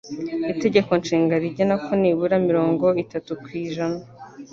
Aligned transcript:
Itegeko 0.53 0.91
Nshinga 1.01 1.35
rigena 1.43 1.75
ko 1.85 1.91
nibura 2.01 2.35
mirongo 2.47 2.85
itatu 3.03 3.31
kw'ijna 3.43 3.87